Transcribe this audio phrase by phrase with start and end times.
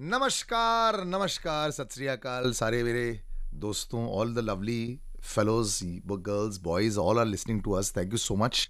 [0.00, 2.06] नमस्कार नमस्कार, सत श्री
[2.54, 3.20] सारे मेरे
[3.62, 5.80] दोस्तों all the lovely fellows
[6.28, 8.68] girls boys all are listening to us thank you so much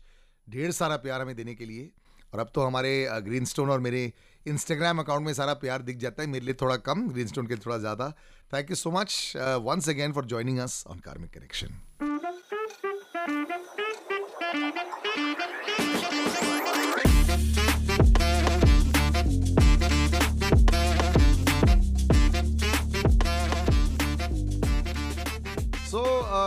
[0.49, 1.91] ढेर सारा प्यार हमें देने के लिए।
[2.35, 2.93] और अब तो हमारे
[3.27, 4.13] ग्रीन स्टोन और मेरे
[4.47, 7.55] इंस्टाग्राम अकाउंट में सारा प्यार दिख जाता है। मेरे लिए थोड़ा कम ग्रीन स्टोन के
[7.55, 8.11] लिए थोड़ा ज़्यादा।
[8.53, 9.33] Thank you so much
[9.65, 11.81] once again for joining us on Karmic Connection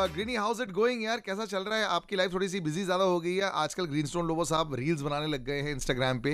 [0.08, 1.20] Greeny how's it going यार?
[1.20, 1.86] कैसा चल रहा है?
[1.86, 5.02] आपकी लाइफ थोड़ी सी बिज़ी ज़्यादा हो गई है। आजकल ग्रीन स्टोन लोगो साहब रील्स
[5.02, 6.34] बनाने लग गए हैं इंस्टाग्राम पे।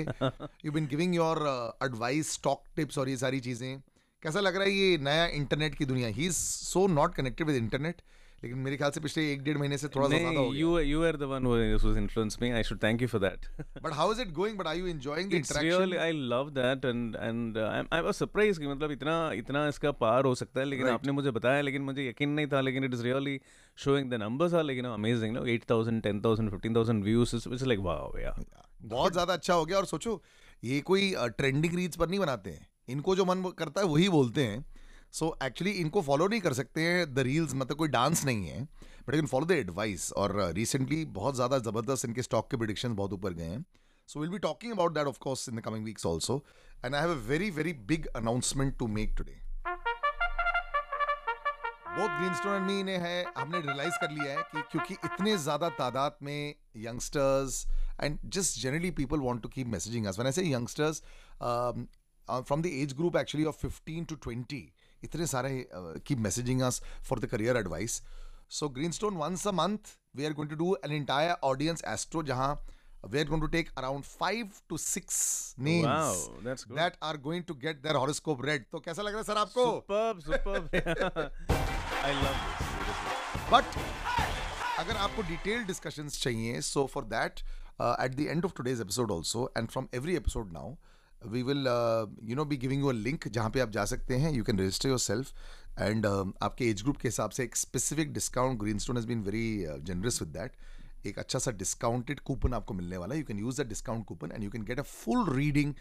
[0.64, 1.38] You been giving your
[1.84, 3.80] advice stock tips और ये सारी चीज़ें।
[4.22, 6.08] कैसा लग रहा है ये नया इंटरनेट की दुनिया?
[6.08, 8.02] He is so not connected with internet
[8.44, 11.22] लेकिन मेरे ख्याल से पिछले एक डेढ़ महीने से थोड़ा ज़्यादा you you are the
[11.22, 11.56] one who
[11.96, 13.46] influence me I should thank you for that
[13.82, 16.84] but how is it going but are you enjoying the interaction really I love that
[16.84, 17.58] and and
[17.92, 21.00] I was surprised कि मतलब इतना इतना इसका पार हो सकता है लेकिन right.
[21.00, 23.40] आपने मुझे बताया लेकिन मुझे यकीन नहीं था लेकिन it is really
[23.76, 28.36] showing the numbers are लेकिन amazing no 8000 10000 15000 views is like wow या
[28.82, 30.22] बहुत ज़्यादा अच्छा हो गया और सोचो
[30.64, 34.08] ये कोई uh, ट्रेंडिंग रील्स पर नहीं बनाते हैं। इनको जो मन करता है वही
[34.08, 34.77] बोलते हैं।
[35.12, 38.62] सो एक्चुअली इनको फॉलो नहीं कर सकते हैं द रील्स मतलब कोई डांस नहीं है
[38.62, 42.94] but you can follow the advice और रिसेंटली बहुत ज़्यादा ज़बरदस्त इनके स्टॉक के प्रिडिक्शन
[42.94, 43.64] बहुत ऊपर गए हैं.
[44.08, 46.44] So will be talking about that of course in the coming weeks also
[46.84, 49.40] and I have a very very big announcement to make today
[51.98, 55.68] both Greenstone and me ने है, हमने रियलाइज़ कर लिया है कि क्योंकि इतने ज़्यादा
[55.78, 57.64] तादाद में youngsters
[58.02, 61.02] and just generally people want to keep messaging us when I say youngsters
[61.42, 64.60] from the age group actually of 15 to 20
[65.04, 65.68] इतने सारे
[66.06, 68.00] keep messaging us for the career advice
[68.58, 72.56] so Greenstone once a month we are going to do an entire audience astro जहाँ
[73.04, 76.76] we are going to take around five to six names Wow, that's good.
[76.78, 78.64] that are going to get their horoscope read.
[78.72, 79.66] तो कैसा लग रहा है sir आपको?
[79.76, 80.66] superb superb
[82.08, 82.88] I love this.
[83.52, 83.78] But
[84.78, 87.40] अगर आपको detail discussions चाहिए so for that
[87.80, 90.74] at the end of today's episode also and from every episode now
[91.26, 91.66] we will
[92.24, 94.58] you know be giving you a link जहाँ पे आप जा सकते हैं। You can
[94.58, 95.32] register yourself
[95.80, 100.20] and आपके age group के हिसाब से एक specific discount Greenstone has been very generous
[100.22, 103.66] with that एक अच्छा सा डिस्काउंटेड कूपन आपको मिलने वाला है। You can use the
[103.68, 105.74] discount coupon and you can get a full reading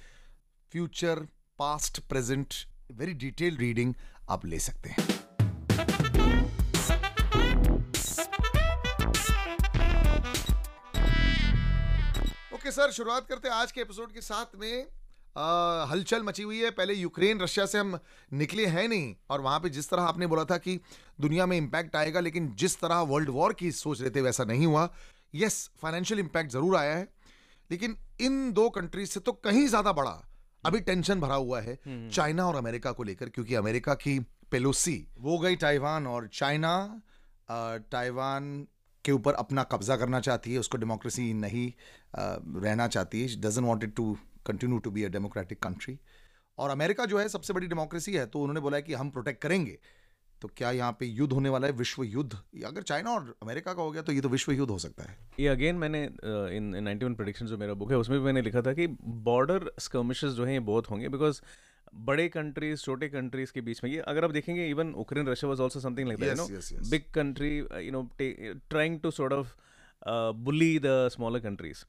[0.71, 1.27] future
[1.59, 2.53] past present
[2.91, 3.93] very detail reading
[4.29, 5.05] आप ले सकते हैं।
[12.53, 14.85] ओके सर शुरुआत करते हैं आज के एपिसोड के साथ में।
[15.37, 17.97] आ, हलचल मची हुई है। पहले यूक्रेन रशिया से हम
[18.33, 20.79] निकले हैं नहीं। और वहाँ पे जिस तरह आपने बोला था कि
[21.21, 24.65] दुनिया में इंपैक्ट आएगा लेकिन जिस तरह वर्ल्ड वॉर की सोच रहे थे वैसा नहीं
[24.65, 24.89] हुआ।
[25.33, 27.07] यस फाइनेंशियल इंपैक्ट ज़रूर आया है।
[27.69, 30.11] लेकिन इन दो कंट्रीज़ से तो कहीं ज़्यादा बड़ा
[30.63, 34.19] अभी टेंशन भरा हुआ है चाइना और अमेरिका को लेकर क्योंकि अमेरिका की
[34.51, 36.73] पेलोसी वो गई ताइवान और चाइना
[37.91, 38.67] ताइवान
[39.05, 41.71] के ऊपर अपना कब्जा करना चाहती है। उसको डेमोक्रेसी नहीं
[42.15, 45.97] रहना चाहती है। Doesn't wanted to continue to be a democratic country
[46.57, 49.41] और अमेरिका जो है सबसे बड़ी डेमोक्रेसी है तो उन्होंने बोला है कि हम प्रोटेक्ट
[49.41, 49.77] करेंगे।
[50.41, 51.73] तो क्या यहाँ पे युद्ध होने वाला है?
[51.73, 54.77] विश्व युद्ध। अगर चाइना और अमेरिका का हो गया तो ये तो विश्व युद्ध हो
[54.79, 56.03] सकता है। ये अगेन मैंने
[56.57, 58.87] इन इन 91 प्रेडिक्शंस जो मेरा बुक है उसमें भी मैंने लिखा था कि
[59.27, 61.41] बॉर्डर स्कर्मिशेस जो हैं ये बहुत होंगे बिकॉज़
[62.07, 65.61] बड़े कंट्रीज़ छोटे कंट्रीज़ के बीच में ये अगर आप देखेंगे even Ukraine Russia was
[65.61, 66.47] also something like that no.
[66.89, 69.55] Big country you know trying to sort of
[70.45, 71.83] bully the smaller countries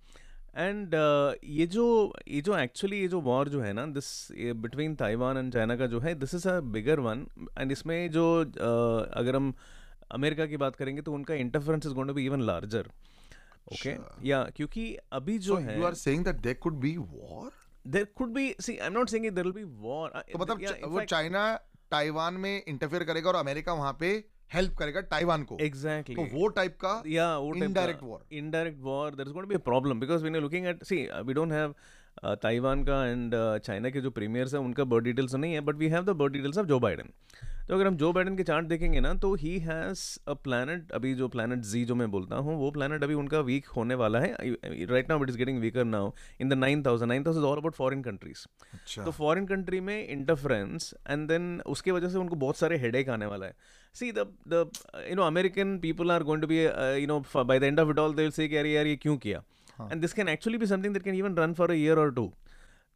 [0.57, 4.07] and uh, ये जो ये जो एक्चुअली ये जो वॉर जो है ना this
[4.57, 7.27] between Taiwan and China का जो है this is a bigger one
[7.59, 9.55] and इसमें जो uh, अगर हम
[10.11, 12.91] अमेरिका की बात करेंगे तो उनका interference is going to be even larger
[13.73, 13.97] okay
[14.29, 17.51] या क्योंकि अभी जो So है you are saying that there could be war?
[17.85, 20.07] there could be see i'm not saying there will be war.
[20.09, 21.45] Uh, तो मतलब yeah, वो चाइना
[21.91, 24.13] ताइवान में interfere करेगा और अमेरिका वहाँ पे
[24.55, 29.15] हेल्प करेगा ताइवान को। एग्जैक्टली तो वो टाइप का या वो indirect war indirect war
[29.15, 31.75] there is got be problem because we are looking at see we don't have
[32.43, 35.89] Taiwan का एंड चाइना के जो प्रीमियर्स हैं उनका बर्थ डिटेल्स नहीं है but we
[35.89, 37.13] have the birth details of Joe Biden
[37.69, 41.15] तो अगर हम जो बाइडन के चार्ट देखेंगे ना तो ही हैज़ अ प्लानट अभी
[41.15, 44.33] जो प्लानट जी जो मैं बोलता हूँ वो प्लानट अभी उनका वीक होने वाला है।
[44.87, 46.11] Right now it is getting weaker now
[46.41, 48.47] in the nine thousand nine thousand all about foreign countries
[48.97, 53.27] तो फॉरन कंट्री में इंटरफरेंस एंड देन उसके वजह से उनको बहुत सारे हेडेक आने
[53.27, 53.55] वाला है।
[53.95, 54.71] See the the
[55.09, 57.99] you know American people are going to be you know by the end of it
[57.99, 59.43] all they will say कि अरे यार ये क्यों किया?
[59.81, 62.33] And this can actually be something that can even run for a year और two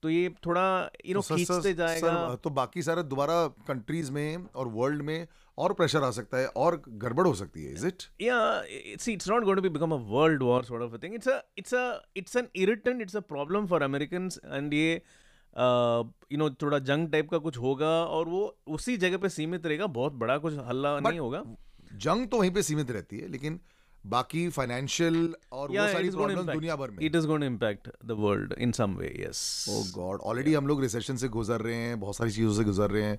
[0.02, 4.46] तो ये थोड़ा यू नो तो खींचते जाएगा। सर, तो बाकी सारे दोबारा कंट्रीज़ में
[4.54, 5.26] और वर्ल्ड में
[5.58, 9.28] और प्रेशर आ सकता है और गड़बड़ हो सकती है is it it- see it's
[9.32, 11.16] not going to be become a world war sort of a thing.
[11.18, 11.84] It's a it's a
[12.22, 14.38] it's an irritant it's a problem for americans
[14.74, 15.02] ये
[16.32, 19.86] यू नो थोड़ा जंग type का कुछ होगा और वो उसी जगह पे सीमित रहेगा
[19.86, 21.44] बहुत बड़ा कुछ हल्ला नहीं होगा।
[21.94, 23.60] जंग तो वहीं पे सीमित रहती है लेकिन
[24.06, 26.54] बाकी फाइनेंशियल और Yeah, वो सारी is going to problem impact.
[26.54, 30.20] दुनिया भर में it is going impact the world in some way yes oh God
[30.20, 33.18] already हम लोग रिसेशन से गुजर रहे हैं बहुत सारी चीज़ों से गुजर रहे हैं।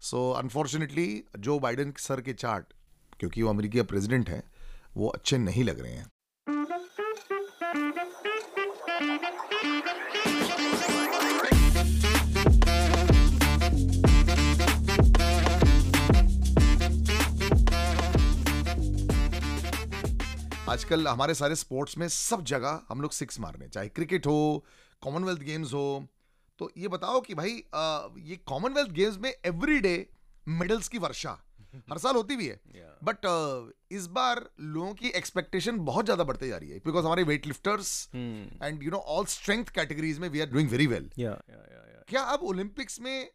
[0.00, 2.72] So unfortunately Joe Biden sir के चार्ट
[3.20, 4.42] क्योंकि वो अमेरिकी का प्रेसिडेंट हैं
[4.96, 6.06] वो अच्छे नहीं लग रहे हैं।
[20.74, 24.36] आजकल हमारे सारे स्पोर्ट्स में सब जगह हम लोग सिक्स मार रहे चाहे क्रिकेट हो
[25.02, 25.86] कॉमनवेल्थ गेम्स हो
[26.60, 29.94] तो ये बताओ कि भाई अ, ये कॉमनवेल्थ गेम्स में एवरीडे
[30.60, 31.36] मेडल्स की वर्षा
[31.90, 32.90] हर साल होती भी है बट Yeah.
[33.04, 37.46] बट इस बार लोगों की एक्सपेक्टेशन बहुत ज़्यादा बढ़ते जा रही है बिकॉज़ हमारे weight
[37.46, 37.90] lifters.
[38.14, 41.08] And you know all strength categories में we are doing very well.
[42.08, 43.30] क्या अब ओलंपिक्स में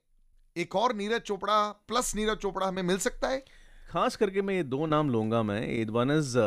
[0.56, 3.44] एक और नीरज चोपड़ा प्लस नीरज चोपड़ा हमें मिल सकता है
[3.92, 6.38] खास करके मैं ये दो नाम लूँगा मैं वन इज़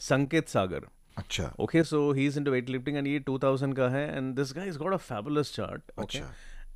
[0.00, 0.86] संकेत सागर।
[1.16, 4.52] अच्छा। Okay so he is into weight lifting and ये 2000 का है and this
[4.56, 6.18] guy is got a fabulous chart okay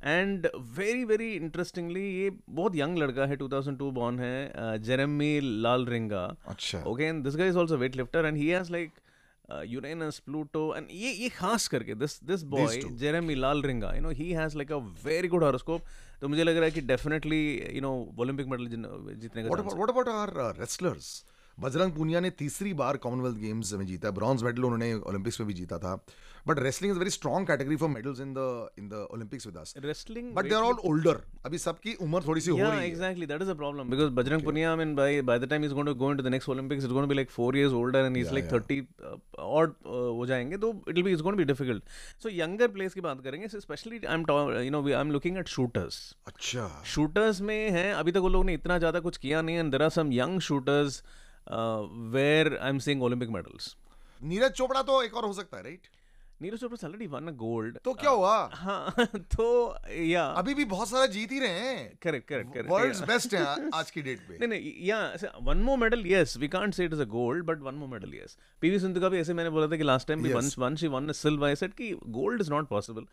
[0.05, 0.47] and
[0.77, 6.83] very very interestingly ये बहुत यंग लड़का है 2002 बॉर्न है जेरेमी लाल रिंगा अच्छा।
[6.87, 8.91] Okay and this guy is also weight lifter and he has like
[9.67, 14.31] Uranus Pluto and ये ये खास करके this this boy Jeremy Lalrinnunga you know he
[14.31, 15.85] has like a very good horoscope
[16.21, 17.43] तो मुझे लग रहा है कि definitely
[17.75, 21.13] you know Olympic medal जितने का what about our wrestlers
[21.57, 25.47] Bajrang Punia ने तीसरी बार कॉमनवेल्थ गेम्स में जीता है। ब्रॉन्ज मेडल उन्होंने ओलंपिक्स में
[25.47, 25.95] भी जीता था।
[26.47, 29.73] But wrestling is very strong category for medals in the in the Olympics with us
[29.83, 33.25] wrestling but they are all older अभी सबकी उम्र थोड़ी सी हो रही है। Exactly
[33.25, 35.93] that is a problem because Bajrang Punia mean by by the time is going to
[35.95, 38.21] go into the next Olympics is going to be like 4 years older and he
[38.21, 41.83] is like 30 और हो जाएँगे तो it will be is going to be difficult
[42.23, 44.25] so younger players की बात करेंगे specially I am
[44.63, 48.29] you know we I am looking at shooters अच्छा। Shooters में है अभी तक वो
[48.29, 51.03] लोगों ने इतना ज़्यादा कुछ किया नहीं and there are some young shooters
[51.51, 53.77] where I am seeing Olympic medals
[54.23, 55.79] Neeraj Chopra तो एक और हो सकता है right
[56.41, 58.49] Neeraj Chopra already won gold तो क्या हुआ?
[58.53, 63.01] हाँ तो या अभी भी बहुत सारा जीत ही रहे हैं। Correct correct correct world's
[63.01, 66.73] best हैं आज की डेट पे। नहीं नहीं या one more medal yes we can't
[66.73, 69.33] say it is a gold but one more medal yes PV Sindhu का भी ऐसे
[69.33, 70.51] मैंने बोला था कि लास्ट टाइम भी won.
[70.57, 73.05] Won she won silver I said कि gold is not possible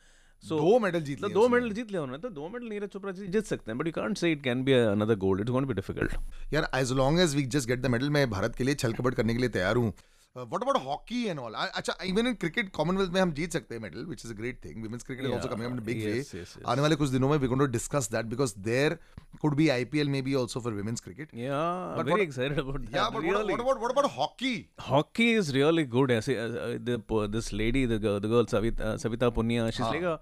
[0.42, 3.12] so दो मेडल जीत लिए दो मेडल जीत लिया उन्होंने तो दो मेडल नीरज चोपड़ा
[3.12, 5.66] जी जीत सकते हैं but you can't say it can be another gold it's going
[5.66, 8.64] to be difficult यार as long as we just get the medal मैं भारत के
[8.64, 9.92] लिए छलकपट करने के लिए तैयार हूँ।
[10.36, 13.82] What about hockey and all अच्छा इवन इन क्रिकेट कॉमनवेल्थ में हम जीत सकते हैं
[13.82, 16.44] medal which is a great thing women's cricket is also coming up in big way.
[16.66, 18.96] आने वाले कुछ दिनों में we going to discuss that because there
[19.40, 22.94] could be IPL maybe also for women's cricket Yeah, But very what- excited about that.
[22.96, 23.46] या but really.
[23.46, 24.54] What about what about hockey
[24.90, 26.10] Hockey is really good.
[26.18, 29.66] ऐसे uh, uh, the po- this lady, the girl, the girl Savita, uh, Savita Punia,
[29.72, 29.92] she's हाँ.
[29.92, 30.16] like a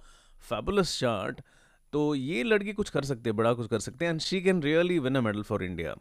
[0.51, 1.45] fabulous shot.
[1.93, 4.63] तो ये लड़की कुछ कर सकते हैं बड़ा कुछ कर सकते हैं and she can
[4.63, 5.95] really win a medal for India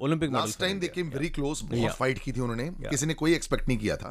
[0.00, 1.96] Olympic last time they came very close बहुत.
[1.96, 4.08] फाइट की थी उन्होंने। किसी ने कोई एक्सपेक्ट नहीं किया था.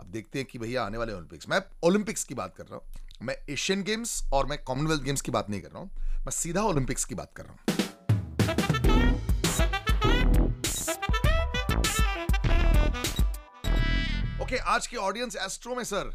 [0.00, 3.26] अब देखते हैं कि भैया आने वाले ओलंपिक्स मैं ओलंपिक्स की बात कर रहा हूँ।
[3.26, 5.90] मैं एशियन गेम्स और मैं कॉमनवेल्थ गेम्स की बात नहीं कर रहा हूँ।
[6.24, 7.60] मैं सीधा ओलंपिक्स की बात कर रहा हूँ।
[14.40, 16.12] ओके okay, आज के ऑडियंस एस्ट्रो में sir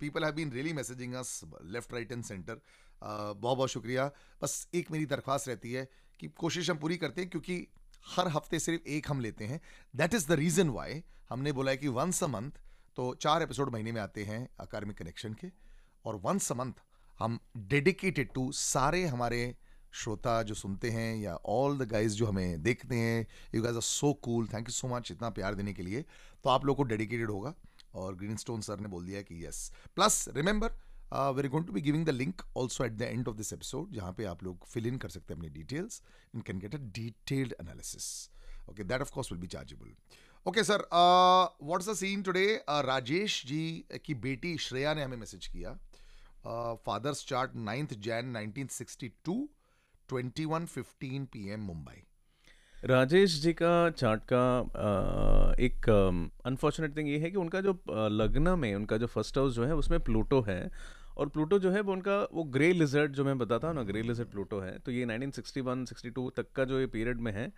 [0.00, 2.60] people have been really messaging us left right and centre
[3.02, 4.10] बहुत बहुत शुक्रिया।
[4.42, 5.88] बस एक मेरी दरख्वास्त रहती है
[6.20, 7.66] कि कोशिश हम पूरी करते हैं क्योंकि
[8.06, 9.60] हर हफ़्ते सिर्फ़ एक हम लेते हैं।
[9.94, 12.58] That is the reason why हमने बोला है कि वंस अ मंथ
[12.96, 15.50] तो चार एपिसोड महीने में आते हैं अकार्मिक कनेक्शन के,
[16.04, 16.82] और वंस अ मंथ
[17.20, 19.54] हम डेडिकेटेड टू सारे हमारे
[19.94, 23.82] श्रोता जो सुनते हैं या ऑल द गाइज़ जो हमें देखते हैं you guys are
[23.82, 26.04] so cool thank you so much इतना प्यार देने के लिए
[26.44, 27.54] तो आप लोग को डेडिकेटेड होगा।
[27.94, 30.72] और ग्रीन स्टोन सर ने बोल दिया कि yes plus remember
[31.12, 34.12] very going to be giving the link also at the end of this episode जहाँ
[34.12, 36.02] पे आप लोग फिल इन कर सकते हैं अपनी details
[36.34, 38.08] in can get a detailed analysis
[38.70, 39.94] okay that of course will be chargeable
[40.46, 42.46] okay sir what's the scene today
[42.86, 45.78] Rajesh ji की बेटी श्रेया ने हमें मैसेज किया।
[46.86, 49.38] Father's chart ninth Jan 1962
[50.08, 52.02] 21:15 PM Mumbai
[52.84, 54.42] Rajesh ji का chart का
[55.60, 55.88] एक
[56.46, 59.74] unfortunate thing ये है कि उनका जो लग्न में, उनका जो फ़र्स्ट हाउस जो है,
[59.74, 60.70] उसमें प्लूटो है।
[61.16, 64.02] और प्लूटो जो है वो उनका, वो ग्रे लिजर्ड जो मैं बताता हूँ ना, ग्रे
[64.02, 67.50] लिजर्ड प्लूटो है तो ये 1961 62 तक का जो ये पीरियड में है।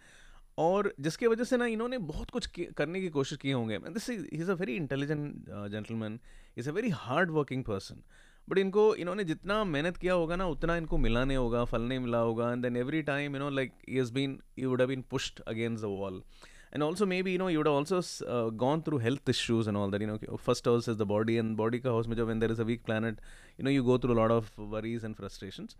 [0.59, 2.47] और जिसकी वजह से ना इन्होंने बहुत कुछ
[2.77, 6.19] करने की कोशिश की होंगे। This is a very intelligent gentleman
[6.59, 8.03] is a very hard working person
[8.49, 11.99] but इनको, इन्होंने जितना मेहनत किया होगा ना, उतना इनको मिला नहीं होगा फल नहीं
[11.99, 14.89] मिला होगा। And then every time you know like he has been he would have
[14.89, 16.23] been pushed against the wall
[16.73, 19.77] and also maybe you know you would have also uh, gone through health issues and
[19.77, 22.45] all that you know first house is the body and body ka house mein when
[22.45, 23.25] there is a weak planet
[23.57, 25.77] you know you go through a lot of worries and frustrations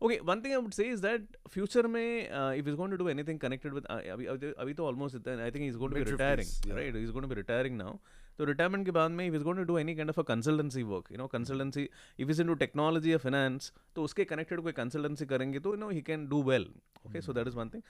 [0.00, 1.22] okay one thing i would say is that
[1.54, 4.76] future mein uh, if he's going to do anything connected with uh, abhi, abhi, abhi
[4.80, 6.80] to almost इतना- i think he's going to be Mid-fifties, retiring yeah.
[6.80, 7.94] right he's going to be retiring now
[8.38, 10.82] तो retirement के बाद में if is going to do any kind of a consultancy
[10.82, 11.82] work you know consultancy
[12.20, 15.90] if is into technology या finance तो उसके connected कोई consultancy करेंगे तो you know
[15.90, 16.66] he can do well
[17.06, 17.82] okay so that is one thing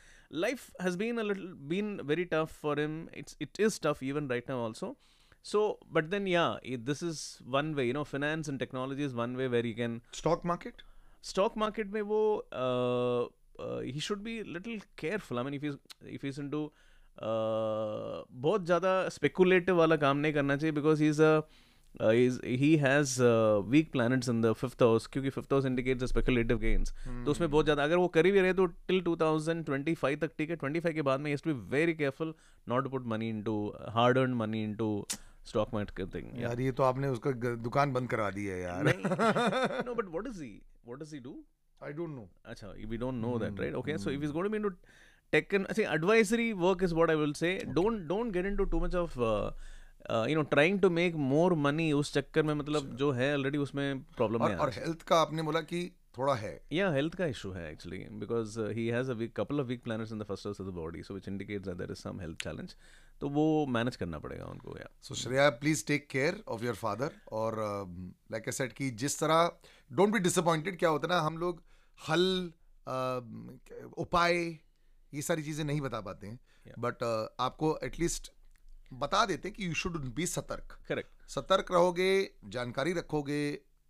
[0.44, 4.28] life has been a little been very tough for him it's it is tough even
[4.30, 4.94] right now also
[5.48, 5.60] so
[5.96, 7.18] but then yeah it, this is
[7.54, 9.96] one way you know finance and technology is one way where you can
[11.23, 12.19] Stock market में वो
[13.61, 15.65] ही should be little careful I mean if
[16.07, 16.71] if is into
[17.21, 21.21] बहुत ज़्यादा speculative वाला काम नहीं करना चाहिए because he is
[22.01, 23.21] is he has
[23.69, 26.93] weak plan in the fifth house क्योंकि fifth house indicates speculative gains
[27.25, 30.19] तो उसमें बहुत ज़्यादा अगर वो करी भी रहे तो till two thousand twenty five
[30.19, 30.55] तक ठीक है?
[30.55, 32.33] ट्वेंटी फाइव के बाद में is to be very careful
[32.67, 35.05] not put money into hard earn money into
[35.45, 38.83] stock market यार ये तो आपने उसका दुकान बंद करा दी है यार।
[39.85, 40.61] No but what is he
[40.91, 41.33] what does he do
[41.83, 43.75] I don't know Acha, we don't know that, right?
[43.81, 44.71] Okay, so if he's going to be into
[45.35, 47.51] tech and see advisory work is what I will say.
[47.57, 47.75] Okay.
[47.77, 49.51] Don't don't get into too much of uh,
[50.09, 53.63] uh, you know trying to make more money उस चक्कर में मतलब जो है already
[53.67, 53.85] उसमें
[54.19, 55.81] problem और है और हेल्थ का आपने बोला कि
[56.17, 59.63] थोड़ा है yeah health का issue है actually because uh, he has a weak couple
[59.65, 61.97] of weak planets in the first house of the body so which indicates that there
[61.97, 62.75] is some health challenge
[63.21, 67.19] तो वो मैनेज करना पड़ेगा उनको या so Shreya please take care of your father
[67.41, 67.57] और
[68.31, 69.51] like I said कि जिस तरह
[69.99, 71.63] डोंट बी डिसअपॉइंटेड क्या होता है ना हम लोग
[72.09, 72.25] हल
[72.87, 74.35] uh, उपाय
[75.13, 76.79] ये सारी चीज़ें नहीं बता पाते हैं बट Yeah.
[76.79, 77.03] बट
[77.39, 78.31] आपको एटलीस्ट
[78.93, 82.11] बता देते हैं कि यू शुड बी सतर्क correct सतर्क रहोगे
[82.55, 83.41] जानकारी रखोगे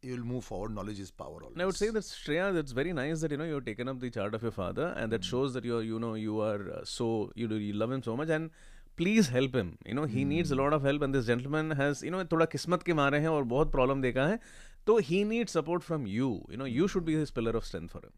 [0.06, 2.94] you will move forward knowledge is power And I would say that Shreya, that's very
[3.00, 5.32] nice that you know you've taken up the chart of your father, and that mm.
[5.32, 7.10] shows that you're you know you are uh, so
[7.44, 8.52] you do you love him so much, and
[9.02, 9.74] please help him.
[9.90, 12.46] You know he needs a lot of help, and this gentleman has you know थोड़ा
[12.56, 14.40] किस्मत के मारे हैं और बहुत problem देखा है,
[14.88, 16.34] तो he needs support from you.
[16.54, 18.18] You know you should be his pillar of strength for him.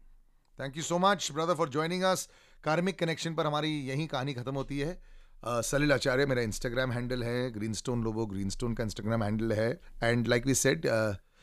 [0.58, 2.28] Thank you so much brother for joining us
[2.64, 7.50] karmic connection पर हमारी यही कहानी खत्म होती है सलिल आचार्य मेरा इंस्टाग्राम हैंडल है
[7.52, 9.70] ग्रीनस्टोन लोबो ग्रीनस्टोन का इंस्टाग्राम हैंडल है
[10.02, 10.86] and like we said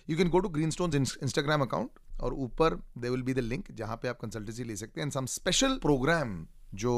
[0.07, 3.97] you can go to Greenstone Instagram account और ऊपर there will be the link जहाँ
[4.03, 6.37] पे आप कंसल्टेंसी ले सकते हैं एंड सम स्पेशल प्रोग्राम
[6.73, 6.93] जो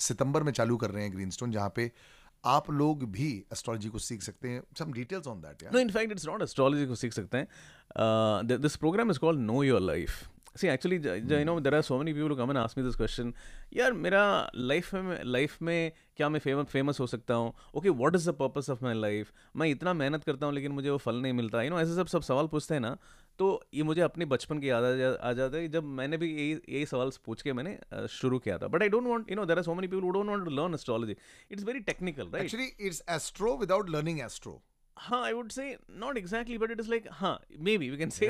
[0.00, 1.90] सितंबर में चालू कर रहे हैं ग्रीन स्टोन जहाँ पे
[2.44, 6.28] आप लोग भी एस्ट्रोलॉजी को सीख सकते हैं। Some details on that in fact, it's
[6.28, 7.48] not astrology को सीख सकते हैं.
[8.60, 10.98] This program is program no called life see actually
[11.44, 13.32] know, there are so many people who come and ask me this question.
[13.76, 17.52] यार मेरा life में life में क्या मैं फ़ेमस फ़ेमस हो सकता हूँ?
[17.74, 20.90] Okay what is the purpose of my life मैं इतना मेहनत करता हूँ लेकिन मुझे
[20.90, 22.96] वो फल नहीं मिलता। यू नो ऐसे सब सब सवाल पूछते हैं ना
[23.38, 26.86] तो ये मुझे अपने बचपन की याद आ जाता है जब मैंने भी यही यही
[26.86, 27.78] सवाल पूछ के मैंने
[28.10, 30.28] शुरू किया था। But I don't want you know there are so many people don't
[30.28, 31.16] want to learn astrology
[31.50, 34.60] it's very technical right actually it's astro without learning astro
[34.96, 37.38] हाँ I would say not exactly but it is like हाँ
[37.78, 38.28] maybe we can say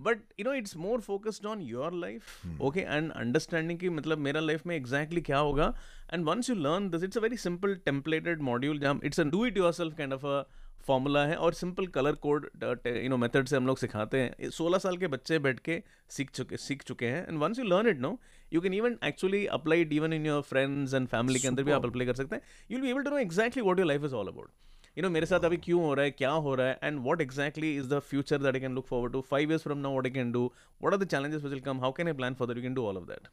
[0.00, 4.40] but you know it's more focused on your life okay and understanding की मतलब मेरा
[4.40, 5.72] life में exactly क्या होगा।
[6.12, 9.44] And once you learn this it's a very simple templated module जहाँ it's a do
[9.46, 10.42] it your self kind of a
[10.86, 12.48] formula है और simple colour code
[12.86, 16.30] you know method से हम लोग सिखाते हैं। सोलह साल के बच्चे बैठ के सीख
[16.30, 18.18] चुके सीख चुके हैं। And once you learn it no
[18.52, 21.72] you can even actually apply it even in your friends and family के अंदर भी
[21.72, 24.04] आप अप्लाई कर सकते हैं। You will be able to know exactly what your life
[24.04, 24.50] is all about
[24.98, 27.20] you know मेरे साथ अभी क्यों हो रहा है क्या हो रहा है and what
[27.20, 30.06] exactly is the future that I can look forward to five years from now what
[30.06, 30.44] I can do
[30.80, 32.74] what are the challenges which will come how can I plan for that you can
[32.74, 33.28] do all of that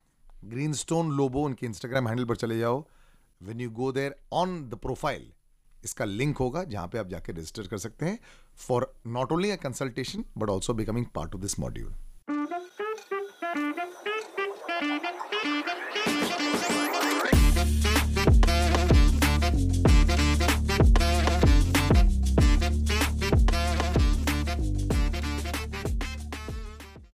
[0.54, 2.84] Greenstone Lobo उनके Instagram handle पर चले जाओ।
[3.42, 5.32] When you go there on the profile
[5.84, 8.20] इसका link होगा जहाँ पे आप जाके रजिस्टर कर सकते हैं
[8.60, 11.94] for not only a consultation but also becoming part of this module